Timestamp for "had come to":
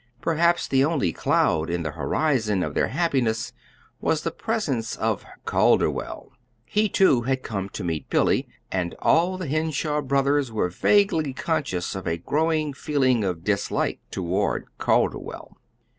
7.21-7.83